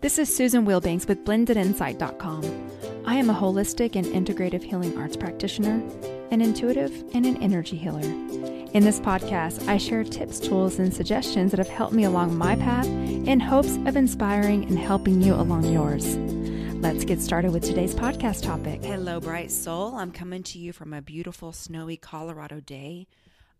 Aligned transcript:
This 0.00 0.16
is 0.16 0.32
Susan 0.32 0.64
Wilbanks 0.64 1.08
with 1.08 1.24
blendedinsight.com. 1.24 2.70
I 3.04 3.16
am 3.16 3.30
a 3.30 3.34
holistic 3.34 3.96
and 3.96 4.06
integrative 4.06 4.62
healing 4.62 4.96
arts 4.96 5.16
practitioner, 5.16 5.82
an 6.30 6.40
intuitive, 6.40 6.92
and 7.14 7.26
an 7.26 7.42
energy 7.42 7.76
healer. 7.76 8.02
In 8.02 8.84
this 8.84 9.00
podcast, 9.00 9.66
I 9.66 9.76
share 9.76 10.04
tips, 10.04 10.38
tools, 10.38 10.78
and 10.78 10.94
suggestions 10.94 11.50
that 11.50 11.58
have 11.58 11.68
helped 11.68 11.94
me 11.94 12.04
along 12.04 12.38
my 12.38 12.54
path 12.54 12.86
in 12.86 13.40
hopes 13.40 13.74
of 13.86 13.96
inspiring 13.96 14.66
and 14.66 14.78
helping 14.78 15.20
you 15.20 15.34
along 15.34 15.64
yours. 15.64 16.16
Let's 16.76 17.04
get 17.04 17.20
started 17.20 17.50
with 17.52 17.64
today's 17.64 17.96
podcast 17.96 18.44
topic. 18.44 18.84
Hello, 18.84 19.18
bright 19.18 19.50
soul. 19.50 19.96
I'm 19.96 20.12
coming 20.12 20.44
to 20.44 20.60
you 20.60 20.72
from 20.72 20.92
a 20.92 21.02
beautiful, 21.02 21.50
snowy 21.50 21.96
Colorado 21.96 22.60
day. 22.60 23.08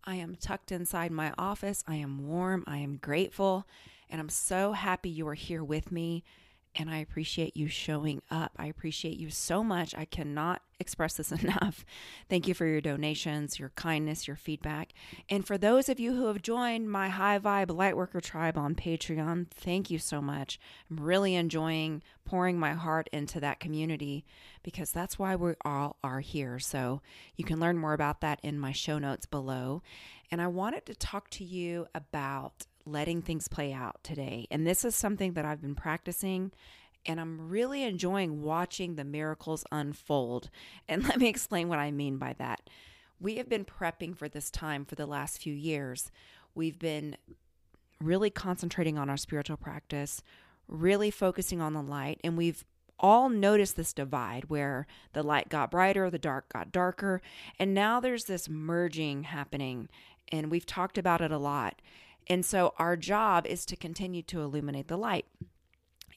I 0.05 0.15
am 0.15 0.37
tucked 0.39 0.71
inside 0.71 1.11
my 1.11 1.33
office. 1.37 1.83
I 1.85 1.95
am 1.95 2.29
warm. 2.29 2.63
I 2.65 2.77
am 2.77 2.95
grateful. 2.95 3.67
And 4.09 4.19
I'm 4.19 4.29
so 4.29 4.73
happy 4.73 5.09
you 5.09 5.27
are 5.27 5.35
here 5.35 5.63
with 5.63 5.91
me. 5.91 6.23
And 6.75 6.89
I 6.89 6.97
appreciate 6.97 7.57
you 7.57 7.67
showing 7.67 8.21
up. 8.29 8.51
I 8.57 8.67
appreciate 8.67 9.17
you 9.17 9.31
so 9.31 9.63
much. 9.63 9.95
I 9.95 10.05
cannot 10.05 10.61
express 10.79 11.15
this 11.15 11.31
enough. 11.43 11.83
Thank 12.29 12.47
you 12.47 12.53
for 12.53 12.65
your 12.65 12.79
donations, 12.79 13.59
your 13.59 13.69
kindness, 13.69 14.27
your 14.27 14.35
feedback. 14.35 14.93
And 15.29 15.45
for 15.45 15.57
those 15.57 15.89
of 15.89 15.99
you 15.99 16.13
who 16.13 16.27
have 16.27 16.41
joined 16.41 16.89
my 16.91 17.09
High 17.09 17.39
Vibe 17.39 17.67
Lightworker 17.67 18.21
Tribe 18.21 18.57
on 18.57 18.75
Patreon, 18.75 19.47
thank 19.49 19.89
you 19.89 19.97
so 19.97 20.21
much. 20.21 20.59
I'm 20.89 21.03
really 21.03 21.33
enjoying 21.35 22.03
pouring 22.23 22.59
my 22.59 22.73
heart 22.73 23.09
into 23.11 23.39
that 23.39 23.59
community 23.59 24.23
because 24.61 24.91
that's 24.91 25.17
why 25.17 25.35
we 25.35 25.53
all 25.65 25.97
are 26.03 26.19
here. 26.19 26.59
So 26.59 27.01
you 27.35 27.43
can 27.43 27.59
learn 27.59 27.77
more 27.77 27.93
about 27.93 28.21
that 28.21 28.39
in 28.43 28.59
my 28.59 28.71
show 28.71 28.99
notes 28.99 29.25
below. 29.25 29.81
And 30.31 30.39
I 30.39 30.47
wanted 30.47 30.85
to 30.85 30.93
talk 30.93 31.29
to 31.31 31.43
you 31.43 31.87
about 31.95 32.67
letting 32.91 33.21
things 33.21 33.47
play 33.47 33.73
out 33.73 33.97
today. 34.03 34.47
And 34.51 34.65
this 34.65 34.83
is 34.83 34.95
something 34.95 35.33
that 35.33 35.45
I've 35.45 35.61
been 35.61 35.75
practicing 35.75 36.51
and 37.05 37.19
I'm 37.19 37.49
really 37.49 37.83
enjoying 37.83 38.41
watching 38.41 38.95
the 38.95 39.03
miracles 39.03 39.63
unfold. 39.71 40.49
And 40.87 41.03
let 41.07 41.17
me 41.17 41.27
explain 41.27 41.69
what 41.69 41.79
I 41.79 41.91
mean 41.91 42.17
by 42.17 42.35
that. 42.37 42.69
We 43.19 43.35
have 43.35 43.49
been 43.49 43.65
prepping 43.65 44.17
for 44.17 44.29
this 44.29 44.49
time 44.49 44.85
for 44.85 44.95
the 44.95 45.05
last 45.05 45.41
few 45.41 45.53
years. 45.53 46.11
We've 46.55 46.79
been 46.79 47.17
really 48.01 48.29
concentrating 48.29 48.97
on 48.97 49.09
our 49.09 49.17
spiritual 49.17 49.57
practice, 49.57 50.21
really 50.67 51.11
focusing 51.11 51.61
on 51.61 51.73
the 51.73 51.81
light, 51.81 52.21
and 52.23 52.37
we've 52.37 52.63
all 52.97 53.29
noticed 53.29 53.75
this 53.75 53.93
divide 53.93 54.45
where 54.45 54.85
the 55.13 55.23
light 55.23 55.49
got 55.49 55.71
brighter, 55.71 56.09
the 56.09 56.19
dark 56.19 56.51
got 56.51 56.71
darker, 56.71 57.21
and 57.57 57.73
now 57.73 57.99
there's 57.99 58.25
this 58.25 58.47
merging 58.47 59.23
happening, 59.23 59.89
and 60.31 60.51
we've 60.51 60.65
talked 60.65 60.97
about 60.97 61.21
it 61.21 61.31
a 61.31 61.37
lot. 61.37 61.81
And 62.29 62.45
so 62.45 62.73
our 62.77 62.95
job 62.95 63.47
is 63.47 63.65
to 63.65 63.75
continue 63.75 64.21
to 64.23 64.41
illuminate 64.41 64.87
the 64.87 64.97
light. 64.97 65.25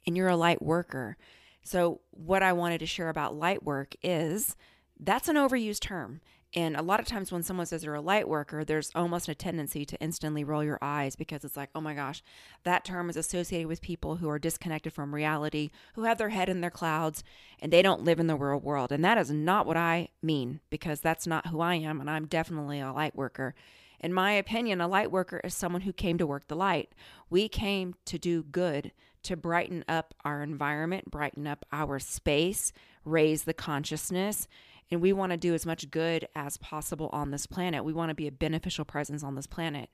And 0.06 0.16
you're 0.16 0.28
a 0.28 0.36
light 0.36 0.60
worker. 0.60 1.16
So, 1.62 2.00
what 2.10 2.42
I 2.42 2.52
wanted 2.52 2.78
to 2.78 2.86
share 2.86 3.08
about 3.08 3.36
light 3.36 3.62
work 3.62 3.94
is 4.02 4.56
that's 4.98 5.28
an 5.28 5.36
overused 5.36 5.80
term. 5.80 6.20
And 6.54 6.76
a 6.76 6.82
lot 6.82 7.00
of 7.00 7.06
times 7.06 7.32
when 7.32 7.42
someone 7.42 7.64
says 7.64 7.80
they're 7.80 7.94
a 7.94 8.00
light 8.00 8.28
worker, 8.28 8.62
there's 8.62 8.90
almost 8.94 9.28
a 9.28 9.34
tendency 9.34 9.86
to 9.86 9.98
instantly 10.00 10.44
roll 10.44 10.62
your 10.62 10.78
eyes 10.82 11.16
because 11.16 11.44
it's 11.44 11.56
like, 11.56 11.70
oh 11.74 11.80
my 11.80 11.94
gosh, 11.94 12.22
that 12.64 12.84
term 12.84 13.08
is 13.08 13.16
associated 13.16 13.68
with 13.68 13.80
people 13.80 14.16
who 14.16 14.28
are 14.28 14.38
disconnected 14.38 14.92
from 14.92 15.14
reality, 15.14 15.70
who 15.94 16.02
have 16.02 16.18
their 16.18 16.28
head 16.28 16.50
in 16.50 16.60
their 16.60 16.70
clouds, 16.70 17.24
and 17.58 17.72
they 17.72 17.80
don't 17.80 18.04
live 18.04 18.20
in 18.20 18.26
the 18.26 18.36
real 18.36 18.60
world. 18.60 18.92
And 18.92 19.02
that 19.02 19.16
is 19.16 19.30
not 19.30 19.66
what 19.66 19.78
I 19.78 20.08
mean 20.20 20.60
because 20.68 21.00
that's 21.00 21.26
not 21.26 21.46
who 21.46 21.60
I 21.60 21.76
am. 21.76 22.00
And 22.00 22.10
I'm 22.10 22.26
definitely 22.26 22.80
a 22.80 22.92
light 22.92 23.16
worker. 23.16 23.54
In 24.02 24.12
my 24.12 24.32
opinion, 24.32 24.80
a 24.80 24.88
light 24.88 25.12
worker 25.12 25.40
is 25.44 25.54
someone 25.54 25.82
who 25.82 25.92
came 25.92 26.18
to 26.18 26.26
work 26.26 26.48
the 26.48 26.56
light. 26.56 26.90
We 27.30 27.48
came 27.48 27.94
to 28.06 28.18
do 28.18 28.42
good, 28.42 28.90
to 29.22 29.36
brighten 29.36 29.84
up 29.86 30.14
our 30.24 30.42
environment, 30.42 31.10
brighten 31.10 31.46
up 31.46 31.64
our 31.70 32.00
space, 32.00 32.72
raise 33.04 33.44
the 33.44 33.54
consciousness. 33.54 34.48
And 34.90 35.00
we 35.00 35.12
want 35.12 35.30
to 35.30 35.38
do 35.38 35.54
as 35.54 35.64
much 35.64 35.90
good 35.90 36.26
as 36.34 36.56
possible 36.56 37.10
on 37.12 37.30
this 37.30 37.46
planet. 37.46 37.84
We 37.84 37.92
want 37.92 38.10
to 38.10 38.14
be 38.14 38.26
a 38.26 38.32
beneficial 38.32 38.84
presence 38.84 39.22
on 39.22 39.36
this 39.36 39.46
planet. 39.46 39.88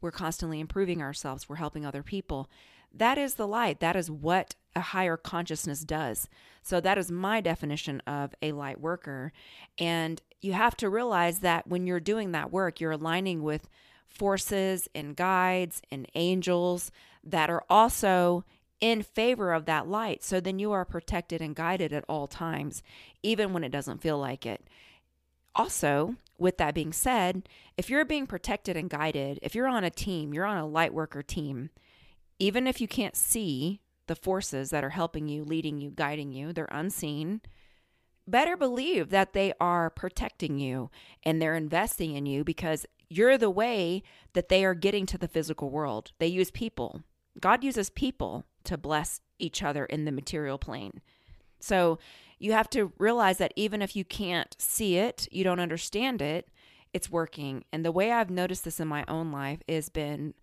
We're 0.00 0.10
constantly 0.10 0.58
improving 0.58 1.00
ourselves, 1.00 1.48
we're 1.48 1.56
helping 1.56 1.86
other 1.86 2.02
people. 2.02 2.50
That 2.94 3.18
is 3.18 3.34
the 3.34 3.46
light. 3.46 3.80
That 3.80 3.96
is 3.96 4.10
what 4.10 4.54
a 4.74 4.80
higher 4.80 5.16
consciousness 5.16 5.80
does. 5.80 6.28
So, 6.62 6.80
that 6.80 6.98
is 6.98 7.10
my 7.10 7.40
definition 7.40 8.00
of 8.06 8.34
a 8.40 8.52
light 8.52 8.80
worker. 8.80 9.32
And 9.78 10.22
you 10.40 10.52
have 10.52 10.76
to 10.78 10.88
realize 10.88 11.40
that 11.40 11.66
when 11.66 11.86
you're 11.86 12.00
doing 12.00 12.32
that 12.32 12.52
work, 12.52 12.80
you're 12.80 12.92
aligning 12.92 13.42
with 13.42 13.68
forces 14.06 14.88
and 14.94 15.16
guides 15.16 15.82
and 15.90 16.06
angels 16.14 16.90
that 17.24 17.50
are 17.50 17.64
also 17.70 18.44
in 18.80 19.02
favor 19.02 19.52
of 19.52 19.64
that 19.64 19.86
light. 19.86 20.22
So 20.24 20.40
then 20.40 20.58
you 20.58 20.72
are 20.72 20.84
protected 20.84 21.40
and 21.40 21.54
guided 21.54 21.92
at 21.92 22.04
all 22.08 22.26
times, 22.26 22.82
even 23.22 23.52
when 23.52 23.64
it 23.64 23.70
doesn't 23.70 24.02
feel 24.02 24.18
like 24.18 24.44
it. 24.44 24.62
Also, 25.54 26.16
with 26.38 26.58
that 26.58 26.74
being 26.74 26.92
said, 26.92 27.48
if 27.76 27.88
you're 27.88 28.04
being 28.04 28.26
protected 28.26 28.76
and 28.76 28.90
guided, 28.90 29.38
if 29.42 29.54
you're 29.54 29.68
on 29.68 29.84
a 29.84 29.90
team, 29.90 30.34
you're 30.34 30.44
on 30.44 30.56
a 30.56 30.66
light 30.66 30.92
worker 30.92 31.22
team, 31.22 31.70
even 32.38 32.66
if 32.66 32.80
you 32.80 32.88
can't 32.88 33.16
see 33.16 33.80
the 34.06 34.16
forces 34.16 34.70
that 34.70 34.84
are 34.84 34.90
helping 34.90 35.28
you, 35.28 35.44
leading 35.44 35.80
you, 35.80 35.90
guiding 35.90 36.32
you, 36.32 36.52
they're 36.52 36.68
unseen. 36.70 37.40
Better 38.26 38.56
believe 38.56 39.10
that 39.10 39.32
they 39.32 39.52
are 39.60 39.90
protecting 39.90 40.58
you 40.58 40.90
and 41.22 41.40
they're 41.40 41.54
investing 41.54 42.14
in 42.14 42.26
you 42.26 42.44
because 42.44 42.86
you're 43.08 43.38
the 43.38 43.50
way 43.50 44.02
that 44.32 44.48
they 44.48 44.64
are 44.64 44.74
getting 44.74 45.06
to 45.06 45.18
the 45.18 45.28
physical 45.28 45.70
world. 45.70 46.12
They 46.18 46.26
use 46.26 46.50
people. 46.50 47.02
God 47.40 47.64
uses 47.64 47.90
people 47.90 48.44
to 48.64 48.78
bless 48.78 49.20
each 49.38 49.62
other 49.62 49.84
in 49.84 50.04
the 50.04 50.12
material 50.12 50.58
plane. 50.58 51.00
So 51.60 51.98
you 52.38 52.52
have 52.52 52.70
to 52.70 52.92
realize 52.98 53.38
that 53.38 53.52
even 53.56 53.82
if 53.82 53.94
you 53.94 54.04
can't 54.04 54.54
see 54.58 54.96
it, 54.96 55.28
you 55.30 55.44
don't 55.44 55.60
understand 55.60 56.20
it, 56.20 56.48
it's 56.92 57.10
working. 57.10 57.64
And 57.72 57.84
the 57.84 57.92
way 57.92 58.12
I've 58.12 58.30
noticed 58.30 58.64
this 58.64 58.80
in 58.80 58.88
my 58.88 59.04
own 59.08 59.32
life 59.32 59.60
has 59.68 59.88
been 59.88 60.34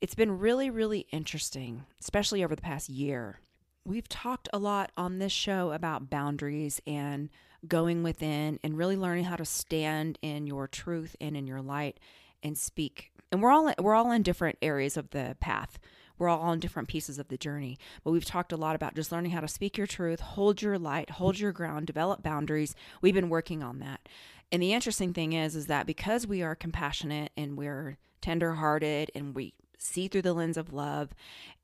it's 0.00 0.14
been 0.14 0.38
really, 0.38 0.70
really 0.70 1.06
interesting, 1.10 1.84
especially 2.00 2.44
over 2.44 2.54
the 2.54 2.62
past 2.62 2.88
year. 2.88 3.40
We've 3.84 4.08
talked 4.08 4.48
a 4.52 4.58
lot 4.58 4.90
on 4.96 5.18
this 5.18 5.32
show 5.32 5.72
about 5.72 6.10
boundaries 6.10 6.80
and 6.86 7.30
going 7.66 8.02
within 8.02 8.58
and 8.62 8.76
really 8.76 8.96
learning 8.96 9.24
how 9.24 9.36
to 9.36 9.44
stand 9.44 10.18
in 10.22 10.46
your 10.46 10.68
truth 10.68 11.16
and 11.20 11.36
in 11.36 11.46
your 11.46 11.62
light 11.62 11.98
and 12.42 12.58
speak. 12.58 13.12
And 13.32 13.42
we're 13.42 13.50
all 13.50 13.72
we're 13.80 13.94
all 13.94 14.10
in 14.10 14.22
different 14.22 14.58
areas 14.60 14.96
of 14.96 15.10
the 15.10 15.36
path. 15.40 15.78
We're 16.18 16.28
all 16.28 16.40
on 16.40 16.60
different 16.60 16.88
pieces 16.88 17.18
of 17.18 17.28
the 17.28 17.36
journey. 17.36 17.78
But 18.02 18.12
we've 18.12 18.24
talked 18.24 18.52
a 18.52 18.56
lot 18.56 18.74
about 18.74 18.94
just 18.94 19.12
learning 19.12 19.32
how 19.32 19.40
to 19.40 19.48
speak 19.48 19.76
your 19.76 19.86
truth, 19.86 20.20
hold 20.20 20.62
your 20.62 20.78
light, 20.78 21.10
hold 21.10 21.38
your 21.38 21.52
ground, 21.52 21.86
develop 21.86 22.22
boundaries. 22.22 22.74
We've 23.02 23.14
been 23.14 23.28
working 23.28 23.62
on 23.62 23.80
that. 23.80 24.08
And 24.50 24.62
the 24.62 24.72
interesting 24.72 25.12
thing 25.12 25.32
is 25.32 25.56
is 25.56 25.66
that 25.66 25.86
because 25.86 26.26
we 26.26 26.42
are 26.42 26.54
compassionate 26.54 27.32
and 27.36 27.56
we're 27.56 27.98
tenderhearted 28.20 29.10
and 29.14 29.34
we 29.34 29.54
see 29.78 30.08
through 30.08 30.22
the 30.22 30.34
lens 30.34 30.56
of 30.56 30.72
love. 30.72 31.14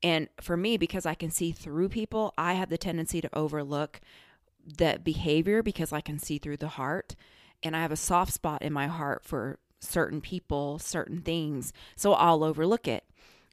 And 0.01 0.29
for 0.41 0.55
me, 0.57 0.77
because 0.77 1.05
I 1.05 1.13
can 1.13 1.31
see 1.31 1.51
through 1.51 1.89
people, 1.89 2.33
I 2.37 2.53
have 2.53 2.69
the 2.69 2.77
tendency 2.77 3.21
to 3.21 3.29
overlook 3.37 4.01
the 4.65 4.99
behavior 5.03 5.61
because 5.61 5.91
I 5.91 6.01
can 6.01 6.19
see 6.19 6.37
through 6.37 6.57
the 6.57 6.69
heart. 6.69 7.15
And 7.61 7.75
I 7.75 7.81
have 7.81 7.91
a 7.91 7.97
soft 7.97 8.33
spot 8.33 8.61
in 8.61 8.73
my 8.73 8.87
heart 8.87 9.23
for 9.23 9.59
certain 9.79 10.21
people, 10.21 10.79
certain 10.79 11.21
things. 11.21 11.73
So 11.95 12.13
I'll 12.13 12.43
overlook 12.43 12.87
it. 12.87 13.03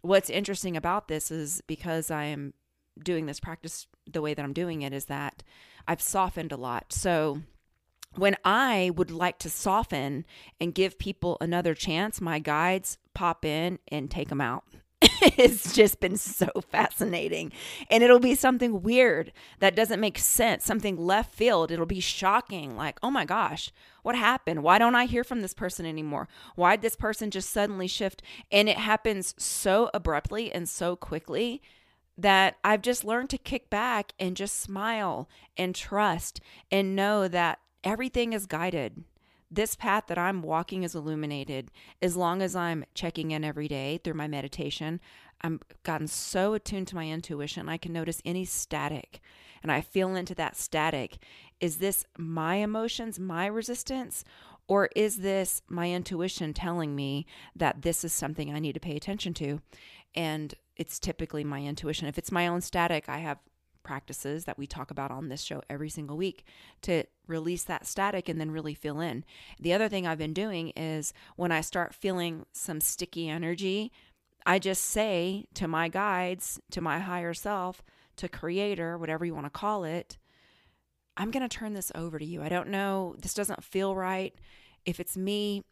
What's 0.03 0.31
interesting 0.31 0.77
about 0.77 1.09
this 1.09 1.31
is 1.31 1.63
because 1.67 2.11
I 2.11 2.25
am 2.25 2.55
doing 3.03 3.27
this 3.27 3.41
practice 3.41 3.87
the 4.11 4.23
way 4.23 4.35
that 4.35 4.45
I'm 4.45 4.53
doing 4.53 4.83
it, 4.83 4.93
is 4.93 5.07
that 5.07 5.43
I've 5.87 6.03
softened 6.03 6.53
a 6.53 6.57
lot. 6.57 6.93
So 6.93 7.43
when 8.17 8.37
I 8.45 8.91
would 8.95 9.11
like 9.11 9.39
to 9.41 9.51
soften 9.51 10.25
and 10.61 10.75
give 10.75 10.99
people 10.99 11.37
another 11.41 11.75
chance, 11.75 12.21
my 12.21 12.39
guides 12.39 12.99
pop 13.15 13.45
in 13.45 13.79
and 13.89 14.11
take 14.11 14.29
them 14.29 14.41
out. 14.41 14.65
it's 15.03 15.75
just 15.75 16.01
been 16.01 16.17
so 16.17 16.49
fascinating. 16.71 17.53
And 17.91 18.03
it'll 18.03 18.19
be 18.19 18.35
something 18.35 18.83
weird 18.83 19.33
that 19.61 19.75
doesn't 19.75 20.01
make 20.01 20.19
sense, 20.19 20.65
something 20.65 20.97
left 20.97 21.35
field. 21.35 21.71
It'll 21.71 21.87
be 21.87 22.01
shocking. 22.01 22.77
Like, 22.77 22.99
oh 23.03 23.11
my 23.11 23.25
gosh, 23.25 23.73
what 24.03 24.15
happened? 24.15 24.63
Why 24.63 24.79
don't 24.79 24.95
I 24.95 25.07
hear 25.07 25.25
from 25.25 25.41
this 25.41 25.55
person 25.55 25.87
anymore? 25.87 26.29
Why 26.55 26.77
did 26.77 26.83
this 26.83 26.97
person 26.97 27.31
just 27.31 27.51
suddenly 27.51 27.87
shift? 27.87 28.23
And 28.53 28.69
it 28.69 28.77
happens 28.77 29.35
so 29.39 29.89
abruptly 29.95 30.53
and 30.53 30.69
so 30.69 30.97
quickly 30.97 31.63
that 32.19 32.57
I've 32.63 32.83
just 32.83 33.05
learned 33.05 33.31
to 33.31 33.39
kick 33.39 33.71
back 33.71 34.13
and 34.19 34.37
just 34.37 34.61
smile 34.61 35.31
and 35.57 35.75
trust 35.75 36.41
and 36.71 36.95
know 36.95 37.27
that 37.29 37.61
everything 37.85 38.33
is 38.33 38.47
guided. 38.47 39.05
This 39.51 39.75
path 39.75 40.05
that 40.07 40.19
I'm 40.19 40.43
walking 40.43 40.85
is 40.85 40.95
illuminated 40.95 41.71
as 42.01 42.17
long 42.17 42.41
as 42.41 42.55
I'm 42.55 42.85
checking 42.95 43.33
in 43.33 43.43
every 43.43 43.67
day 43.67 43.99
through 44.03 44.15
my 44.15 44.29
meditation. 44.29 45.01
I'm 45.43 45.61
gotten 45.83 46.07
so 46.07 46.55
attuned 46.55 46.87
to 46.89 46.95
my 46.95 47.09
intuition, 47.09 47.69
I 47.69 47.77
can 47.77 47.93
notice 47.93 48.23
any 48.25 48.45
static 48.45 49.21
and 49.63 49.71
I 49.71 49.81
feel 49.81 50.15
into 50.15 50.35
that 50.37 50.57
static. 50.57 51.19
Is 51.61 51.79
this 51.79 52.05
my 52.17 52.57
emotions, 52.57 53.19
my 53.19 53.47
resistance, 53.47 54.25
or 54.69 54.89
is 54.95 55.19
this 55.19 55.63
my 55.69 55.91
intuition 55.91 56.55
telling 56.55 56.95
me 56.95 57.27
that 57.57 57.83
this 57.83 58.05
is 58.05 58.13
something 58.13 58.55
I 58.55 58.61
need 58.61 58.75
to 58.75 58.81
pay 58.81 58.97
attention 58.97 59.35
to? 59.35 59.61
And 60.15 60.55
it's 60.77 60.99
typically 60.99 61.45
my 61.45 61.63
intuition. 61.63 62.09
If 62.09 62.19
it's 62.19 62.33
my 62.33 62.47
own 62.47 62.61
static, 62.61 63.09
I 63.09 63.19
have 63.19 63.39
practices 63.83 64.45
that 64.45 64.59
we 64.59 64.67
talk 64.67 64.91
about 64.91 65.11
on 65.11 65.29
this 65.29 65.43
show 65.43 65.63
every 65.69 65.89
single 65.89 66.17
week 66.17 66.45
to 66.83 67.05
release 67.27 67.65
that 67.65 67.87
static 67.87 68.29
and 68.29 68.41
then 68.41 68.51
really 68.51 68.75
fill 68.75 69.01
in. 69.01 69.25
The 69.59 69.73
other 69.73 69.89
thing 69.89 70.07
I've 70.07 70.19
been 70.19 70.35
doing 70.35 70.71
is 70.77 71.13
when 71.37 71.53
I 71.53 71.61
start 71.61 71.95
feeling 71.95 72.47
some 72.53 72.81
sticky 72.81 73.29
energy, 73.29 73.93
I 74.47 74.59
just 74.59 74.85
say 74.85 75.47
to 75.55 75.69
my 75.69 75.89
guides, 75.89 76.61
to 76.71 76.81
my 76.81 76.99
higher 76.99 77.35
self, 77.35 77.83
to 78.17 78.29
creator, 78.29 78.99
whatever 78.99 79.25
you 79.25 79.35
want 79.35 79.47
to 79.47 79.51
call 79.51 79.85
it, 79.85 80.19
I'm 81.17 81.31
going 81.31 81.47
to 81.47 81.55
turn 81.55 81.75
this 81.75 81.93
over 81.95 82.19
to 82.19 82.25
you. 82.25 82.43
I 82.43 82.49
don't 82.49 82.69
know, 82.69 83.15
this 83.21 83.35
doesn't 83.35 83.65
feel 83.65 83.95
right. 83.95 84.35
If 84.85 85.01
it's 85.01 85.17
me, 85.17 85.63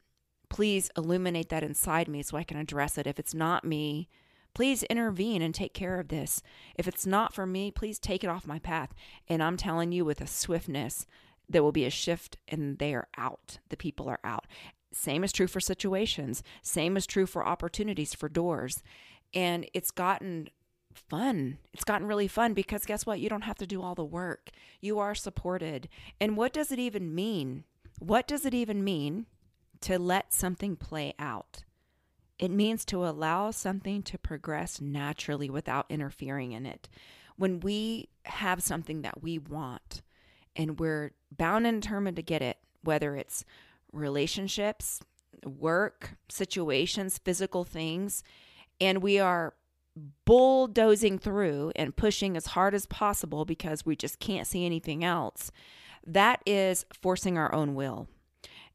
please 0.50 0.90
illuminate 0.96 1.49
that 1.49 1.62
inside 1.62 2.08
me 2.08 2.22
so 2.22 2.37
I 2.37 2.44
can 2.44 2.58
address 2.58 2.99
it. 2.99 3.06
If 3.06 3.19
it's 3.19 3.34
not 3.34 3.64
me, 3.64 4.08
please 4.54 4.82
intervene 4.84 5.42
and 5.42 5.54
take 5.54 5.74
care 5.74 5.98
of 5.98 6.08
this. 6.08 6.42
If 6.76 6.88
it's 6.88 7.06
not 7.06 7.34
for 7.34 7.46
me, 7.46 7.70
please 7.70 7.98
take 7.98 8.24
it 8.24 8.30
off 8.30 8.46
my 8.46 8.58
path. 8.58 8.94
And 9.28 9.42
I'm 9.42 9.56
telling 9.56 9.92
you 9.92 10.04
with 10.04 10.20
a 10.20 10.26
swiftness, 10.26 11.06
there 11.48 11.62
will 11.62 11.72
be 11.72 11.84
a 11.84 11.90
shift 11.90 12.36
and 12.48 12.78
they 12.78 12.94
are 12.94 13.08
out. 13.16 13.58
The 13.68 13.76
people 13.76 14.08
are 14.08 14.20
out. 14.24 14.46
Same 14.92 15.22
is 15.22 15.32
true 15.32 15.46
for 15.46 15.60
situations, 15.60 16.42
same 16.62 16.96
is 16.96 17.06
true 17.06 17.26
for 17.26 17.46
opportunities, 17.46 18.14
for 18.14 18.28
doors. 18.28 18.82
And 19.34 19.68
it's 19.74 19.90
gotten 19.90 20.48
fun. 20.94 21.58
It's 21.72 21.84
gotten 21.84 22.06
really 22.06 22.28
fun 22.28 22.54
because 22.54 22.84
guess 22.84 23.06
what? 23.06 23.20
You 23.20 23.28
don't 23.28 23.42
have 23.42 23.58
to 23.58 23.66
do 23.66 23.82
all 23.82 23.94
the 23.94 24.04
work. 24.04 24.50
You 24.80 24.98
are 24.98 25.14
supported. 25.14 25.88
And 26.20 26.36
what 26.36 26.52
does 26.52 26.72
it 26.72 26.78
even 26.78 27.14
mean? 27.14 27.64
What 27.98 28.26
does 28.26 28.44
it 28.44 28.54
even 28.54 28.82
mean 28.82 29.26
to 29.82 29.98
let 29.98 30.32
something 30.32 30.76
play 30.76 31.14
out? 31.18 31.64
It 32.38 32.50
means 32.50 32.85
to 32.87 33.05
allow 33.05 33.50
something 33.50 34.02
to 34.05 34.19
progress 34.19 34.81
naturally 34.81 35.50
without 35.50 35.87
interfering 35.88 36.52
in 36.52 36.67
it. 36.67 36.88
When 37.37 37.61
we 37.61 38.08
have 38.25 38.62
something 38.62 39.02
that 39.02 39.23
we 39.23 39.38
want 39.38 40.02
and 40.55 40.79
we're 40.79 41.12
bound 41.37 41.67
and 41.67 41.82
determined 41.82 42.17
to 42.17 42.23
get 42.23 42.43
it, 42.43 42.58
whether 42.82 43.17
it's 43.17 43.44
relationships, 43.93 45.00
work, 45.44 46.17
situations, 46.29 47.19
physical 47.19 47.64
things, 47.64 48.23
and 48.81 49.02
we 49.02 49.19
are 49.19 49.55
bulldozing 50.25 51.19
through 51.19 51.73
and 51.75 51.96
pushing 51.96 52.37
as 52.37 52.46
hard 52.46 52.75
as 52.75 52.87
possible 52.87 53.44
because 53.44 53.84
we 53.84 53.96
just 53.96 54.20
can't 54.20 54.46
see 54.46 54.64
anything 54.64 55.02
else, 55.02 55.50
that 56.06 56.41
is 56.46 56.87
forcing 56.93 57.37
our 57.37 57.52
own 57.52 57.75
will. 57.75 58.06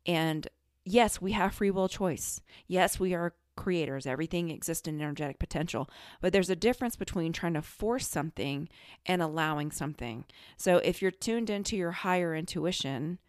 And 0.05 0.47
yes, 0.83 1.21
we 1.21 1.31
have 1.31 1.53
free 1.53 1.71
will 1.71 1.87
choice. 1.87 2.41
Yes, 2.67 2.99
we 2.99 3.13
are 3.13 3.33
creators. 3.55 4.05
Everything 4.05 4.49
exists 4.49 4.87
in 4.87 5.01
energetic 5.01 5.39
potential. 5.39 5.89
But 6.21 6.33
there's 6.33 6.49
a 6.49 6.55
difference 6.55 6.95
between 6.95 7.33
trying 7.33 7.53
to 7.53 7.61
force 7.61 8.07
something 8.07 8.69
and 9.05 9.21
allowing 9.21 9.71
something. 9.71 10.25
So 10.57 10.77
if 10.77 11.01
you're 11.01 11.11
tuned 11.11 11.49
into 11.49 11.75
your 11.75 11.91
higher 11.91 12.35
intuition 12.35 13.19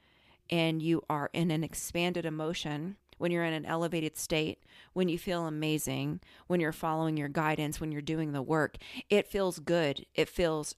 and 0.51 0.83
you 0.83 1.03
are 1.09 1.31
in 1.33 1.51
an 1.51 1.65
expanded 1.65 2.25
emotion, 2.25 2.97
when 3.19 3.31
you're 3.31 3.45
in 3.45 3.55
an 3.55 3.67
elevated 3.67 4.17
state, 4.17 4.65
when 4.93 5.09
you 5.09 5.19
feel 5.19 5.47
amazing, 5.47 6.21
when 6.47 6.61
you're 6.61 6.73
following 6.73 7.17
your 7.17 7.29
guidance, 7.29 7.81
when 7.81 7.93
you're 7.93 8.03
doing 8.03 8.33
the 8.33 8.43
work, 8.43 8.77
it 9.09 9.29
feels 9.29 9.59
good. 9.59 10.05
It 10.15 10.29
feels 10.29 10.75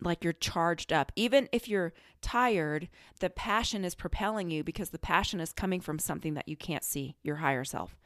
like 0.00 0.24
you're 0.24 0.32
charged 0.32 0.92
up. 0.92 1.12
Even 1.16 1.48
if 1.52 1.68
you're 1.68 1.92
tired, 2.22 2.88
the 3.20 3.30
passion 3.30 3.84
is 3.84 3.94
propelling 3.94 4.50
you 4.50 4.64
because 4.64 4.90
the 4.90 4.98
passion 4.98 5.40
is 5.40 5.52
coming 5.52 5.80
from 5.80 5.98
something 5.98 6.34
that 6.34 6.48
you 6.48 6.56
can't 6.56 6.84
see, 6.84 7.16
your 7.22 7.36
higher 7.36 7.64
self. 7.64 7.96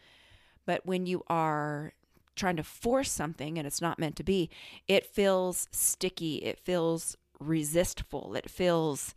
But 0.66 0.86
when 0.86 1.06
you 1.06 1.24
are 1.28 1.92
trying 2.36 2.56
to 2.56 2.64
force 2.64 3.10
something 3.10 3.58
and 3.58 3.66
it's 3.66 3.80
not 3.80 3.98
meant 3.98 4.16
to 4.16 4.24
be, 4.24 4.50
it 4.88 5.06
feels 5.06 5.68
sticky, 5.70 6.36
it 6.36 6.58
feels 6.58 7.16
resistful, 7.38 8.34
it 8.34 8.50
feels 8.50 9.14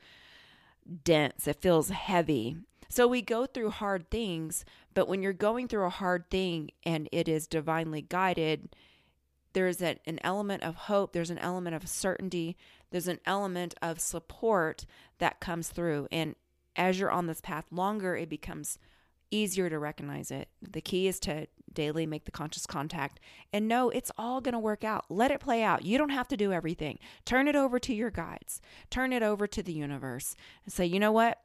dense, 1.03 1.47
it 1.47 1.61
feels 1.61 1.89
heavy. 1.89 2.57
So 2.89 3.07
we 3.07 3.21
go 3.21 3.45
through 3.45 3.71
hard 3.71 4.09
things, 4.09 4.63
but 4.93 5.07
when 5.07 5.21
you're 5.21 5.33
going 5.33 5.67
through 5.67 5.85
a 5.85 5.89
hard 5.89 6.29
thing 6.29 6.71
and 6.83 7.09
it 7.11 7.27
is 7.27 7.47
divinely 7.47 8.01
guided, 8.01 8.69
there's 9.53 9.81
an, 9.81 9.99
an 10.05 10.19
element 10.23 10.63
of 10.63 10.75
hope, 10.75 11.13
there's 11.13 11.29
an 11.29 11.39
element 11.39 11.75
of 11.75 11.87
certainty, 11.87 12.55
there's 12.91 13.07
an 13.07 13.19
element 13.25 13.75
of 13.81 13.99
support 13.99 14.85
that 15.17 15.39
comes 15.39 15.69
through. 15.69 16.07
And 16.11 16.35
as 16.75 16.99
you're 16.99 17.11
on 17.11 17.25
this 17.25 17.41
path 17.41 17.65
longer, 17.71 18.15
it 18.15 18.29
becomes 18.29 18.77
easier 19.31 19.69
to 19.69 19.79
recognize 19.79 20.31
it. 20.31 20.49
The 20.61 20.81
key 20.81 21.07
is 21.07 21.19
to 21.21 21.47
daily 21.73 22.05
make 22.05 22.25
the 22.25 22.31
conscious 22.31 22.65
contact 22.65 23.19
and 23.53 23.67
know 23.67 23.89
it's 23.89 24.11
all 24.17 24.41
going 24.41 24.53
to 24.53 24.59
work 24.59 24.83
out. 24.83 25.05
Let 25.09 25.31
it 25.31 25.39
play 25.39 25.63
out. 25.63 25.85
You 25.85 25.97
don't 25.97 26.09
have 26.09 26.27
to 26.29 26.37
do 26.37 26.51
everything. 26.51 26.97
Turn 27.25 27.47
it 27.47 27.55
over 27.55 27.79
to 27.79 27.93
your 27.93 28.09
guides, 28.09 28.61
turn 28.89 29.13
it 29.13 29.23
over 29.23 29.47
to 29.47 29.61
the 29.61 29.73
universe, 29.73 30.35
and 30.65 30.73
say, 30.73 30.85
you 30.85 30.99
know 30.99 31.11
what? 31.11 31.39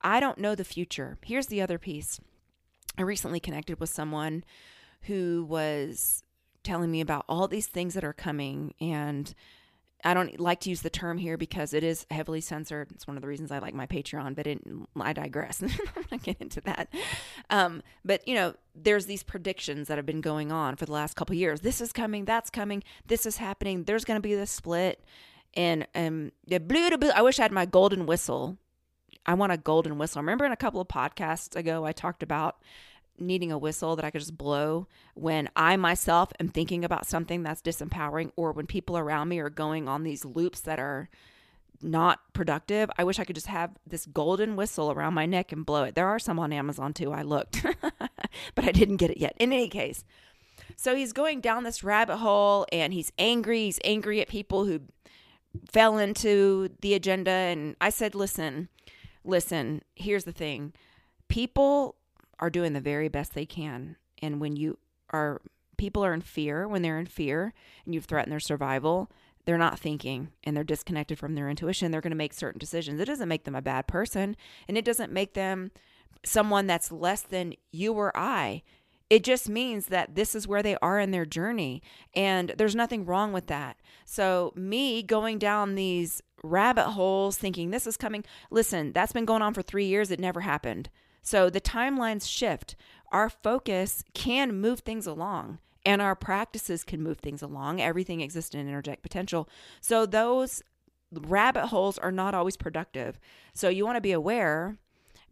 I 0.00 0.18
don't 0.18 0.38
know 0.38 0.54
the 0.54 0.64
future. 0.64 1.18
Here's 1.24 1.46
the 1.46 1.62
other 1.62 1.78
piece. 1.78 2.20
I 2.98 3.02
recently 3.02 3.40
connected 3.40 3.78
with 3.78 3.90
someone 3.90 4.44
who 5.02 5.46
was 5.48 6.24
telling 6.62 6.90
me 6.90 7.00
about 7.00 7.24
all 7.28 7.48
these 7.48 7.66
things 7.66 7.94
that 7.94 8.04
are 8.04 8.12
coming 8.12 8.74
and 8.80 9.34
I 10.04 10.14
don't 10.14 10.40
like 10.40 10.60
to 10.60 10.70
use 10.70 10.82
the 10.82 10.90
term 10.90 11.18
here 11.18 11.36
because 11.36 11.72
it 11.72 11.84
is 11.84 12.06
heavily 12.10 12.40
censored. 12.40 12.90
It's 12.92 13.06
one 13.06 13.16
of 13.16 13.22
the 13.22 13.28
reasons 13.28 13.52
I 13.52 13.58
like 13.58 13.74
my 13.74 13.86
Patreon, 13.86 14.34
but 14.34 14.46
it, 14.46 14.60
I 15.00 15.12
digress. 15.12 15.62
I'm 15.96 16.04
not 16.10 16.22
get 16.22 16.40
into 16.40 16.60
that. 16.62 16.88
Um, 17.50 17.82
but 18.04 18.26
you 18.26 18.34
know, 18.34 18.54
there's 18.74 19.06
these 19.06 19.22
predictions 19.22 19.88
that 19.88 19.98
have 19.98 20.06
been 20.06 20.20
going 20.20 20.50
on 20.50 20.76
for 20.76 20.86
the 20.86 20.92
last 20.92 21.14
couple 21.14 21.36
years. 21.36 21.60
This 21.60 21.80
is 21.80 21.92
coming. 21.92 22.24
That's 22.24 22.50
coming. 22.50 22.82
This 23.06 23.26
is 23.26 23.36
happening. 23.36 23.84
There's 23.84 24.04
going 24.04 24.18
to 24.18 24.22
be 24.22 24.34
this 24.34 24.50
split. 24.50 25.04
And 25.54 25.86
um, 25.94 26.32
the 26.46 26.58
blue 26.58 26.90
to 26.90 26.98
blue. 26.98 27.10
I 27.10 27.22
wish 27.22 27.38
I 27.38 27.42
had 27.42 27.52
my 27.52 27.66
golden 27.66 28.06
whistle 28.06 28.58
I 29.24 29.34
want 29.34 29.52
a 29.52 29.56
golden 29.56 29.98
whistle. 29.98 30.20
Remember 30.20 30.44
in 30.44 30.52
a 30.52 30.56
couple 30.56 30.80
of 30.80 30.88
podcasts 30.88 31.54
ago, 31.54 31.84
I 31.84 31.92
talked 31.92 32.22
about 32.22 32.56
needing 33.18 33.52
a 33.52 33.58
whistle 33.58 33.96
that 33.96 34.04
I 34.04 34.10
could 34.10 34.20
just 34.20 34.36
blow 34.36 34.88
when 35.14 35.48
I 35.54 35.76
myself 35.76 36.32
am 36.40 36.48
thinking 36.48 36.84
about 36.84 37.06
something 37.06 37.42
that's 37.42 37.62
disempowering 37.62 38.32
or 38.36 38.52
when 38.52 38.66
people 38.66 38.96
around 38.98 39.28
me 39.28 39.38
are 39.38 39.50
going 39.50 39.88
on 39.88 40.02
these 40.02 40.24
loops 40.24 40.60
that 40.60 40.78
are 40.78 41.08
not 41.82 42.20
productive. 42.32 42.90
I 42.96 43.04
wish 43.04 43.18
I 43.18 43.24
could 43.24 43.36
just 43.36 43.48
have 43.48 43.72
this 43.86 44.06
golden 44.06 44.56
whistle 44.56 44.90
around 44.90 45.14
my 45.14 45.26
neck 45.26 45.52
and 45.52 45.66
blow 45.66 45.84
it. 45.84 45.94
There 45.94 46.06
are 46.06 46.18
some 46.18 46.38
on 46.38 46.52
Amazon 46.52 46.92
too. 46.92 47.12
I 47.12 47.22
looked, 47.22 47.64
but 48.54 48.64
I 48.64 48.72
didn't 48.72 48.96
get 48.96 49.10
it 49.10 49.18
yet. 49.18 49.34
In 49.38 49.52
any 49.52 49.68
case, 49.68 50.04
so 50.76 50.94
he's 50.94 51.12
going 51.12 51.40
down 51.40 51.64
this 51.64 51.84
rabbit 51.84 52.18
hole 52.18 52.66
and 52.72 52.92
he's 52.92 53.12
angry. 53.18 53.64
He's 53.64 53.80
angry 53.84 54.20
at 54.20 54.28
people 54.28 54.64
who 54.64 54.80
fell 55.70 55.98
into 55.98 56.70
the 56.80 56.94
agenda. 56.94 57.30
And 57.30 57.76
I 57.80 57.90
said, 57.90 58.14
listen, 58.14 58.68
listen, 59.24 59.82
here's 59.94 60.24
the 60.24 60.32
thing 60.32 60.72
people 61.28 61.96
are 62.42 62.50
doing 62.50 62.72
the 62.72 62.80
very 62.80 63.08
best 63.08 63.34
they 63.34 63.46
can. 63.46 63.94
And 64.20 64.40
when 64.40 64.56
you 64.56 64.76
are, 65.10 65.40
people 65.76 66.04
are 66.04 66.12
in 66.12 66.20
fear, 66.20 66.66
when 66.66 66.82
they're 66.82 66.98
in 66.98 67.06
fear 67.06 67.54
and 67.84 67.94
you've 67.94 68.06
threatened 68.06 68.32
their 68.32 68.40
survival, 68.40 69.08
they're 69.44 69.56
not 69.56 69.78
thinking 69.78 70.32
and 70.42 70.56
they're 70.56 70.64
disconnected 70.64 71.20
from 71.20 71.36
their 71.36 71.48
intuition. 71.48 71.92
They're 71.92 72.00
going 72.00 72.10
to 72.10 72.16
make 72.16 72.34
certain 72.34 72.58
decisions. 72.58 73.00
It 73.00 73.04
doesn't 73.04 73.28
make 73.28 73.44
them 73.44 73.54
a 73.54 73.62
bad 73.62 73.86
person 73.86 74.36
and 74.66 74.76
it 74.76 74.84
doesn't 74.84 75.12
make 75.12 75.34
them 75.34 75.70
someone 76.24 76.66
that's 76.66 76.90
less 76.90 77.22
than 77.22 77.54
you 77.70 77.92
or 77.92 78.14
I. 78.16 78.64
It 79.08 79.22
just 79.22 79.48
means 79.48 79.86
that 79.86 80.16
this 80.16 80.34
is 80.34 80.48
where 80.48 80.64
they 80.64 80.76
are 80.82 80.98
in 80.98 81.12
their 81.12 81.26
journey. 81.26 81.80
And 82.12 82.54
there's 82.58 82.74
nothing 82.74 83.06
wrong 83.06 83.32
with 83.32 83.46
that. 83.46 83.76
So, 84.04 84.52
me 84.56 85.02
going 85.02 85.38
down 85.38 85.76
these 85.76 86.22
rabbit 86.42 86.90
holes 86.90 87.38
thinking 87.38 87.70
this 87.70 87.86
is 87.86 87.96
coming. 87.96 88.24
Listen, 88.50 88.92
that's 88.92 89.12
been 89.12 89.26
going 89.26 89.42
on 89.42 89.54
for 89.54 89.62
three 89.62 89.84
years. 89.84 90.10
It 90.10 90.18
never 90.18 90.40
happened. 90.40 90.88
So 91.22 91.48
the 91.48 91.60
timelines 91.60 92.28
shift. 92.28 92.76
Our 93.10 93.28
focus 93.28 94.04
can 94.14 94.60
move 94.60 94.80
things 94.80 95.06
along 95.06 95.58
and 95.84 96.00
our 96.00 96.14
practices 96.14 96.84
can 96.84 97.02
move 97.02 97.18
things 97.18 97.42
along. 97.42 97.80
Everything 97.80 98.20
exists 98.20 98.54
in 98.54 98.68
energetic 98.68 99.02
potential. 99.02 99.48
So 99.80 100.06
those 100.06 100.62
rabbit 101.10 101.66
holes 101.66 101.98
are 101.98 102.12
not 102.12 102.34
always 102.34 102.56
productive. 102.56 103.18
So 103.54 103.68
you 103.68 103.84
want 103.84 103.96
to 103.96 104.00
be 104.00 104.12
aware 104.12 104.78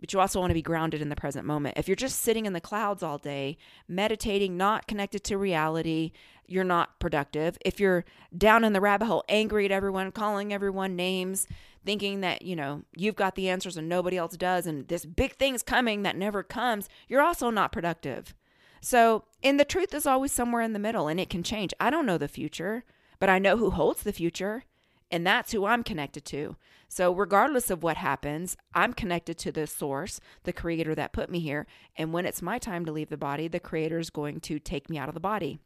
but 0.01 0.13
you 0.13 0.21
also 0.21 0.41
want 0.41 0.51
to 0.51 0.55
be 0.55 0.63
grounded 0.63 1.03
in 1.03 1.11
the 1.11 1.17
present 1.17 1.47
moment. 1.47 1.77
If 1.79 1.87
you're 1.87 1.95
just 1.95 2.23
sitting 2.23 2.47
in 2.47 2.53
the 2.53 2.61
clouds 2.61 3.03
all 3.03 3.19
day, 3.19 3.59
meditating, 3.87 4.57
not 4.57 4.87
connected 4.87 5.23
to 5.25 5.39
reality, 5.39 6.13
you're 6.47 6.65
not 6.65 6.99
productive. 6.99 7.59
If 7.65 7.79
you're 7.79 8.05
down 8.37 8.65
in 8.65 8.73
the 8.73 8.81
rabbit 8.81 9.07
hole, 9.07 9.25
angry 9.29 9.67
at 9.67 9.71
everyone, 9.71 10.11
calling 10.11 10.53
everyone 10.53 10.97
names, 10.97 11.47
thinking 11.85 12.21
that, 12.21 12.43
you 12.43 12.57
know, 12.57 12.83
you've 12.97 13.15
got 13.15 13.35
the 13.35 13.49
answers 13.49 13.77
and 13.77 13.89
nobody 13.89 14.17
else 14.17 14.37
does, 14.37 14.67
and 14.67 14.89
this 14.89 15.05
big 15.05 15.35
thing's 15.37 15.63
coming 15.63 16.03
that 16.03 16.17
never 16.17 16.43
comes, 16.43 16.89
you're 17.09 17.23
also 17.23 17.51
not 17.51 17.73
productive. 17.73 18.35
So, 18.81 19.25
and 19.43 19.61
the 19.61 19.65
truth 19.65 19.95
is 19.95 20.07
always 20.07 20.33
somewhere 20.33 20.63
in 20.63 20.73
the 20.73 20.79
middle 20.79 21.09
and 21.09 21.21
it 21.21 21.31
can 21.31 21.43
change. 21.43 21.73
I 21.79 21.91
don't 21.91 22.07
know 22.07 22.19
the 22.19 22.29
future, 22.29 22.85
but 23.19 23.29
I 23.29 23.39
know 23.39 23.57
who 23.57 23.71
holds 23.71 24.03
the 24.03 24.13
future. 24.13 24.65
And 25.11 25.27
that's 25.27 25.53
who 25.53 25.67
I'm 25.67 25.83
connected 25.83 26.25
to. 26.27 26.57
So, 26.89 27.13
regardless 27.13 27.71
of 27.71 27.83
what 27.83 27.97
happens, 27.97 28.57
I'm 28.75 28.93
connected 28.93 29.39
to 29.39 29.53
the 29.53 29.67
source, 29.67 30.21
the 30.45 30.53
creator 30.53 30.95
that 30.95 31.13
put 31.13 31.31
me 31.31 31.41
here. 31.41 31.67
And 31.97 32.13
when 32.13 32.27
it's 32.27 32.43
my 32.43 32.59
time 32.59 32.85
to 32.85 32.93
leave 32.93 33.11
the 33.11 33.17
body, 33.17 33.49
the 33.49 33.61
creator 33.61 33.99
is 33.99 34.11
going 34.11 34.41
to 34.41 34.59
take 34.59 34.91
me 34.91 34.99
out 34.99 35.09
of 35.09 35.15
the 35.15 35.21
body. 35.21 35.61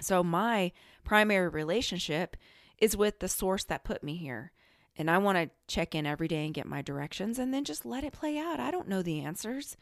So, 0.00 0.22
my 0.22 0.72
primary 1.04 1.48
relationship 1.48 2.36
is 2.78 2.96
with 2.96 3.20
the 3.20 3.28
source 3.28 3.64
that 3.64 3.84
put 3.84 4.02
me 4.02 4.16
here. 4.16 4.52
And 4.98 5.10
I 5.10 5.18
want 5.18 5.36
to 5.36 5.50
check 5.68 5.94
in 5.94 6.06
every 6.06 6.28
day 6.28 6.44
and 6.44 6.54
get 6.54 6.66
my 6.66 6.80
directions 6.80 7.38
and 7.38 7.52
then 7.52 7.64
just 7.64 7.84
let 7.84 8.04
it 8.04 8.12
play 8.14 8.38
out. 8.38 8.60
I 8.60 8.70
don't 8.70 8.88
know 8.88 9.02
the 9.02 9.20
answers. 9.20 9.76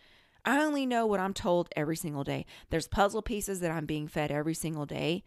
I 0.44 0.62
only 0.62 0.86
know 0.86 1.06
what 1.06 1.20
I'm 1.20 1.34
told 1.34 1.68
every 1.76 1.96
single 1.96 2.24
day. 2.24 2.46
There's 2.70 2.88
puzzle 2.88 3.22
pieces 3.22 3.60
that 3.60 3.70
I'm 3.70 3.86
being 3.86 4.08
fed 4.08 4.30
every 4.30 4.54
single 4.54 4.86
day. 4.86 5.22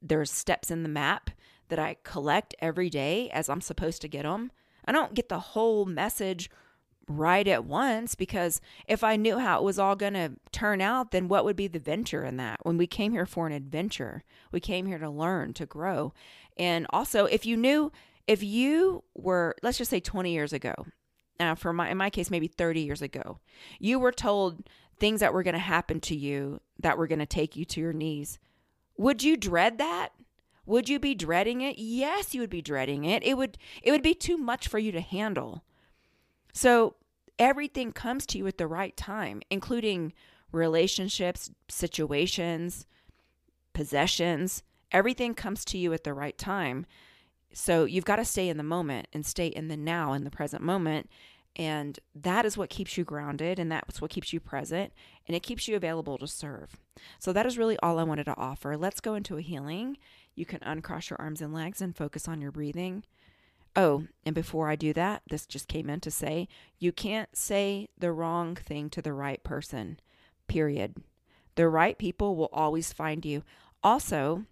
There's 0.00 0.30
steps 0.30 0.70
in 0.70 0.82
the 0.82 0.88
map 0.88 1.30
that 1.68 1.78
I 1.78 1.96
collect 2.02 2.54
every 2.60 2.90
day 2.90 3.30
as 3.30 3.48
I'm 3.48 3.60
supposed 3.60 4.02
to 4.02 4.08
get 4.08 4.22
them. 4.22 4.50
I 4.84 4.92
don't 4.92 5.14
get 5.14 5.28
the 5.28 5.38
whole 5.38 5.86
message 5.86 6.50
right 7.06 7.46
at 7.46 7.64
once 7.64 8.14
because 8.14 8.60
if 8.86 9.04
I 9.04 9.16
knew 9.16 9.38
how 9.38 9.58
it 9.58 9.64
was 9.64 9.78
all 9.78 9.96
going 9.96 10.14
to 10.14 10.32
turn 10.52 10.80
out, 10.80 11.10
then 11.10 11.28
what 11.28 11.44
would 11.44 11.56
be 11.56 11.68
the 11.68 11.78
venture 11.78 12.24
in 12.24 12.36
that? 12.38 12.60
When 12.62 12.78
we 12.78 12.86
came 12.86 13.12
here 13.12 13.26
for 13.26 13.46
an 13.46 13.52
adventure, 13.52 14.22
we 14.52 14.60
came 14.60 14.86
here 14.86 14.98
to 14.98 15.10
learn, 15.10 15.52
to 15.54 15.66
grow. 15.66 16.12
And 16.56 16.86
also, 16.90 17.26
if 17.26 17.44
you 17.44 17.56
knew, 17.56 17.92
if 18.26 18.42
you 18.42 19.04
were, 19.14 19.54
let's 19.62 19.78
just 19.78 19.90
say 19.90 20.00
20 20.00 20.32
years 20.32 20.52
ago, 20.52 20.74
now 21.38 21.54
for 21.54 21.72
my 21.72 21.90
in 21.90 21.96
my 21.96 22.10
case 22.10 22.30
maybe 22.30 22.46
30 22.46 22.80
years 22.80 23.02
ago 23.02 23.38
you 23.78 23.98
were 23.98 24.12
told 24.12 24.68
things 24.98 25.20
that 25.20 25.32
were 25.32 25.42
going 25.42 25.54
to 25.54 25.58
happen 25.58 26.00
to 26.00 26.14
you 26.14 26.60
that 26.78 26.96
were 26.96 27.06
going 27.06 27.18
to 27.18 27.26
take 27.26 27.56
you 27.56 27.64
to 27.64 27.80
your 27.80 27.92
knees 27.92 28.38
would 28.96 29.22
you 29.22 29.36
dread 29.36 29.78
that 29.78 30.10
would 30.66 30.88
you 30.88 30.98
be 30.98 31.14
dreading 31.14 31.60
it? 31.60 31.78
Yes 31.78 32.34
you 32.34 32.40
would 32.40 32.50
be 32.50 32.62
dreading 32.62 33.04
it. 33.04 33.22
It 33.22 33.36
would 33.36 33.58
it 33.82 33.90
would 33.90 34.02
be 34.02 34.14
too 34.14 34.36
much 34.36 34.68
for 34.68 34.78
you 34.78 34.92
to 34.92 35.00
handle. 35.00 35.64
So 36.52 36.96
everything 37.38 37.92
comes 37.92 38.26
to 38.26 38.38
you 38.38 38.46
at 38.46 38.58
the 38.58 38.66
right 38.66 38.96
time 38.96 39.42
including 39.50 40.12
relationships 40.52 41.50
situations 41.68 42.86
possessions. 43.74 44.62
Everything 44.90 45.34
comes 45.34 45.64
to 45.66 45.76
you 45.76 45.92
at 45.92 46.04
the 46.04 46.14
right 46.14 46.38
time. 46.38 46.86
So 47.52 47.84
you've 47.84 48.06
got 48.06 48.16
to 48.16 48.24
stay 48.24 48.48
in 48.48 48.56
the 48.56 48.62
moment 48.62 49.08
and 49.12 49.26
stay 49.26 49.48
in 49.48 49.68
the 49.68 49.76
now, 49.76 50.14
in 50.14 50.24
the 50.24 50.30
present 50.30 50.62
moment. 50.62 51.10
And 51.56 52.00
that 52.14 52.44
is 52.44 52.58
what 52.58 52.70
keeps 52.70 52.98
you 52.98 53.04
grounded 53.04 53.58
and 53.60 53.70
that's 53.70 54.00
what 54.00 54.10
keeps 54.10 54.32
you 54.32 54.40
present 54.40 54.92
and 55.26 55.36
it 55.36 55.42
keeps 55.44 55.68
you 55.68 55.76
available 55.76 56.18
to 56.18 56.26
serve. 56.26 56.76
So 57.20 57.32
that 57.32 57.46
is 57.46 57.56
really 57.56 57.78
all 57.78 57.98
I 57.98 58.04
wanted 58.04 58.24
to 58.24 58.36
offer. 58.36 58.76
Let's 58.76 59.00
go 59.00 59.14
into 59.14 59.36
a 59.36 59.42
healing. 59.42 59.96
You 60.34 60.46
can 60.46 60.60
uncross 60.62 61.10
your 61.10 61.20
arms 61.20 61.40
and 61.40 61.54
legs 61.54 61.80
and 61.80 61.96
focus 61.96 62.26
on 62.26 62.40
your 62.40 62.50
breathing. 62.50 63.04
Oh, 63.76 64.06
and 64.24 64.34
before 64.34 64.68
I 64.68 64.76
do 64.76 64.92
that, 64.92 65.22
this 65.28 65.46
just 65.46 65.68
came 65.68 65.90
in 65.90 66.00
to 66.00 66.10
say 66.10 66.48
you 66.78 66.92
can't 66.92 67.34
say 67.36 67.88
the 67.98 68.12
wrong 68.12 68.56
thing 68.56 68.90
to 68.90 69.02
the 69.02 69.12
right 69.12 69.42
person, 69.42 69.98
period. 70.48 70.96
The 71.56 71.68
right 71.68 71.96
people 71.98 72.36
will 72.36 72.50
always 72.52 72.92
find 72.92 73.24
you. 73.24 73.44
Also, 73.82 74.44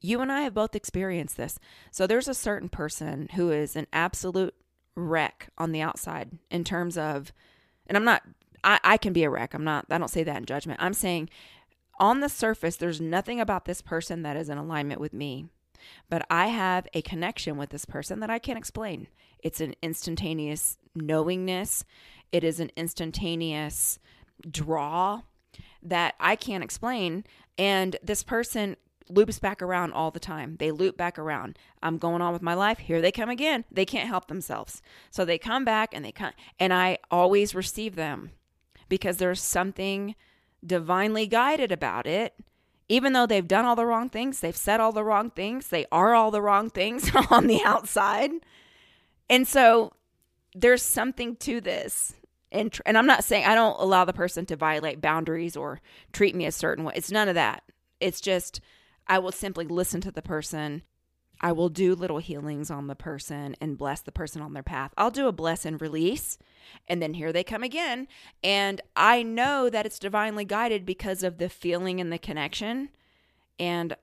you 0.00 0.20
and 0.20 0.30
I 0.30 0.42
have 0.42 0.54
both 0.54 0.74
experienced 0.74 1.36
this. 1.36 1.58
So 1.90 2.06
there's 2.06 2.28
a 2.28 2.34
certain 2.34 2.68
person 2.68 3.28
who 3.34 3.50
is 3.50 3.76
an 3.76 3.86
absolute 3.92 4.54
wreck 4.96 5.48
on 5.58 5.72
the 5.72 5.80
outside 5.80 6.38
in 6.50 6.64
terms 6.64 6.98
of, 6.98 7.32
and 7.86 7.96
I'm 7.96 8.04
not, 8.04 8.22
I, 8.64 8.80
I 8.82 8.96
can 8.96 9.12
be 9.12 9.22
a 9.22 9.30
wreck. 9.30 9.54
I'm 9.54 9.64
not, 9.64 9.86
I 9.90 9.98
don't 9.98 10.08
say 10.08 10.24
that 10.24 10.36
in 10.36 10.44
judgment. 10.44 10.82
I'm 10.82 10.94
saying 10.94 11.30
on 12.00 12.20
the 12.20 12.28
surface, 12.28 12.76
there's 12.76 13.00
nothing 13.00 13.40
about 13.40 13.64
this 13.64 13.80
person 13.80 14.22
that 14.22 14.36
is 14.36 14.48
in 14.48 14.58
alignment 14.58 15.00
with 15.00 15.12
me. 15.12 15.46
But 16.08 16.26
I 16.30 16.48
have 16.48 16.88
a 16.94 17.02
connection 17.02 17.56
with 17.56 17.70
this 17.70 17.84
person 17.84 18.20
that 18.20 18.30
I 18.30 18.38
can't 18.38 18.58
explain. 18.58 19.08
It's 19.42 19.60
an 19.60 19.74
instantaneous 19.82 20.78
knowingness, 20.94 21.84
it 22.32 22.42
is 22.42 22.58
an 22.58 22.70
instantaneous 22.76 23.98
draw 24.50 25.22
that 25.82 26.14
I 26.18 26.34
can't 26.34 26.64
explain. 26.64 27.24
And 27.56 27.96
this 28.02 28.22
person 28.22 28.76
loops 29.08 29.38
back 29.38 29.62
around 29.62 29.92
all 29.92 30.10
the 30.10 30.20
time. 30.20 30.56
They 30.58 30.70
loop 30.70 30.96
back 30.96 31.18
around. 31.18 31.58
I'm 31.82 31.98
going 31.98 32.22
on 32.22 32.32
with 32.32 32.42
my 32.42 32.54
life. 32.54 32.78
Here 32.78 33.00
they 33.00 33.12
come 33.12 33.28
again. 33.28 33.64
They 33.70 33.84
can't 33.84 34.08
help 34.08 34.28
themselves. 34.28 34.82
So 35.10 35.24
they 35.24 35.38
come 35.38 35.64
back 35.64 35.90
and 35.92 36.04
they 36.04 36.12
come 36.12 36.32
and 36.58 36.72
I 36.72 36.98
always 37.10 37.54
receive 37.54 37.94
them 37.94 38.30
because 38.88 39.16
there's 39.18 39.42
something 39.42 40.14
divinely 40.64 41.26
guided 41.26 41.72
about 41.72 42.06
it. 42.06 42.34
Even 42.88 43.12
though 43.12 43.26
they've 43.26 43.48
done 43.48 43.64
all 43.64 43.74
the 43.74 43.86
wrong 43.86 44.08
things, 44.08 44.40
they've 44.40 44.56
said 44.56 44.80
all 44.80 44.92
the 44.92 45.02
wrong 45.02 45.30
things, 45.30 45.68
they 45.68 45.86
are 45.90 46.14
all 46.14 46.30
the 46.30 46.42
wrong 46.42 46.70
things 46.70 47.10
on 47.30 47.48
the 47.48 47.62
outside. 47.64 48.30
And 49.28 49.46
so 49.46 49.92
there's 50.54 50.82
something 50.82 51.36
to 51.36 51.60
this. 51.60 52.14
And, 52.52 52.76
and 52.86 52.96
I'm 52.96 53.06
not 53.06 53.24
saying 53.24 53.44
I 53.44 53.56
don't 53.56 53.78
allow 53.80 54.04
the 54.04 54.12
person 54.12 54.46
to 54.46 54.56
violate 54.56 55.00
boundaries 55.00 55.56
or 55.56 55.80
treat 56.12 56.34
me 56.34 56.46
a 56.46 56.52
certain 56.52 56.84
way. 56.84 56.94
It's 56.96 57.10
none 57.10 57.28
of 57.28 57.34
that. 57.34 57.64
It's 58.00 58.20
just 58.20 58.60
I 59.06 59.18
will 59.18 59.32
simply 59.32 59.66
listen 59.66 60.00
to 60.02 60.10
the 60.10 60.22
person. 60.22 60.82
I 61.40 61.52
will 61.52 61.68
do 61.68 61.94
little 61.94 62.18
healings 62.18 62.70
on 62.70 62.86
the 62.86 62.94
person 62.94 63.56
and 63.60 63.76
bless 63.76 64.00
the 64.00 64.12
person 64.12 64.40
on 64.40 64.54
their 64.54 64.62
path. 64.62 64.92
I'll 64.96 65.10
do 65.10 65.28
a 65.28 65.32
bless 65.32 65.66
and 65.66 65.80
release, 65.80 66.38
and 66.88 67.02
then 67.02 67.14
here 67.14 67.32
they 67.32 67.44
come 67.44 67.62
again. 67.62 68.08
And 68.42 68.80
I 68.96 69.22
know 69.22 69.68
that 69.68 69.84
it's 69.84 69.98
divinely 69.98 70.44
guided 70.44 70.86
because 70.86 71.22
of 71.22 71.38
the 71.38 71.48
feeling 71.48 72.00
and 72.00 72.10
the 72.10 72.18
connection. 72.18 72.88
And 73.58 73.96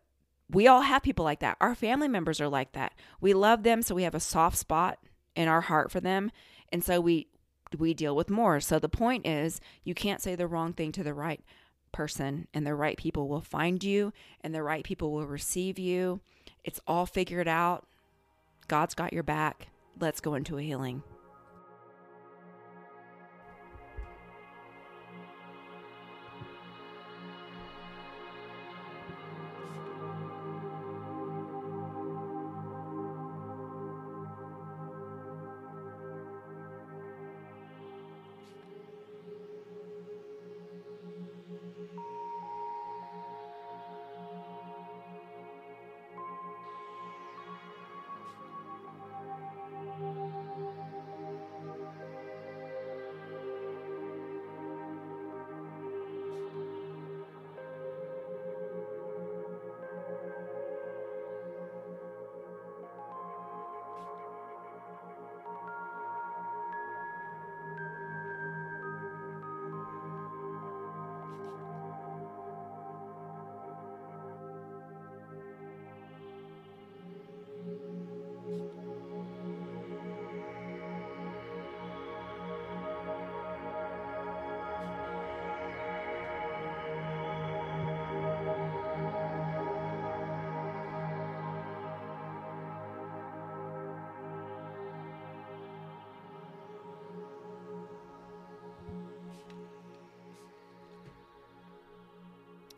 we 0.49 0.67
all 0.67 0.81
have 0.81 1.01
people 1.01 1.25
like 1.25 1.39
that. 1.39 1.57
Our 1.59 1.73
family 1.73 2.07
members 2.07 2.39
are 2.39 2.47
like 2.47 2.73
that. 2.73 2.93
We 3.19 3.33
love 3.33 3.63
them, 3.63 3.81
so 3.81 3.95
we 3.95 4.03
have 4.03 4.15
a 4.15 4.19
soft 4.19 4.57
spot 4.57 4.99
in 5.35 5.47
our 5.47 5.61
heart 5.61 5.91
for 5.91 5.99
them. 5.99 6.31
And 6.71 6.83
so 6.83 7.01
we 7.01 7.27
we 7.79 7.95
deal 7.95 8.15
with 8.15 8.29
more. 8.29 8.59
So 8.59 8.77
the 8.77 8.89
point 8.89 9.25
is 9.25 9.59
you 9.83 9.95
can't 9.95 10.21
say 10.21 10.35
the 10.35 10.45
wrong 10.45 10.73
thing 10.73 10.91
to 10.91 11.03
the 11.03 11.13
right 11.13 11.43
person 11.93 12.47
and 12.53 12.67
the 12.67 12.75
right 12.75 12.97
people 12.97 13.29
will 13.29 13.41
find 13.41 13.83
you 13.83 14.11
and 14.41 14.53
the 14.53 14.63
right 14.63 14.83
people 14.83 15.11
will 15.11 15.25
receive 15.25 15.79
you. 15.79 16.19
It's 16.65 16.81
all 16.85 17.05
figured 17.05 17.47
out. 17.47 17.85
God's 18.67 18.95
got 18.95 19.13
your 19.13 19.23
back. 19.23 19.67
Let's 19.99 20.19
go 20.19 20.33
into 20.35 20.57
a 20.57 20.61
healing. 20.61 21.03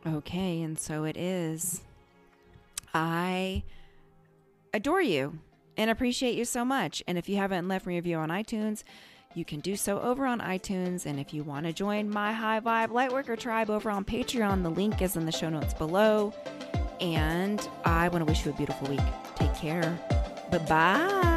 Okay, 0.08 0.62
and 0.62 0.78
so 0.78 1.04
it 1.04 1.18
is. 1.18 1.82
I 2.94 3.64
adore 4.74 5.02
you 5.02 5.40
and 5.78 5.90
appreciate 5.90 6.36
you 6.36 6.46
so 6.46 6.64
much. 6.64 7.04
And 7.08 7.18
if 7.18 7.28
you 7.28 7.38
haven't 7.38 7.68
left 7.68 7.86
me 7.86 7.96
a 7.96 7.98
review 7.98 8.18
on 8.18 8.30
iTunes, 8.30 8.84
you 9.34 9.44
can 9.44 9.60
do 9.60 9.76
so 9.76 10.00
over 10.00 10.26
on 10.26 10.40
iTunes. 10.40 11.06
And 11.06 11.20
if 11.20 11.34
you 11.34 11.44
want 11.44 11.66
to 11.66 11.74
join 11.74 12.10
my 12.10 12.32
High 12.32 12.60
Vibe 12.60 12.90
Lightworker 12.90 13.38
tribe 13.38 13.70
over 13.70 13.90
on 13.90 14.06
Patreon, 14.06 14.64
the 14.64 14.70
link 14.70 15.02
is 15.02 15.16
in 15.16 15.26
the 15.26 15.32
show 15.32 15.50
notes 15.50 15.74
below. 15.74 16.34
And 17.02 17.68
I 17.84 18.08
want 18.10 18.22
to 18.22 18.26
wish 18.26 18.46
you 18.46 18.52
a 18.52 18.56
beautiful 18.56 18.88
week. 18.88 19.02
Take 19.36 19.54
care. 19.56 20.00
Bye 20.52 20.60
bye. 20.60 21.35